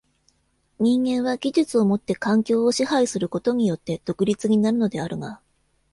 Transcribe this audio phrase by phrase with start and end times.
[0.79, 5.39] 人間は技術をもって環境を支配することによって独立になるのであるが、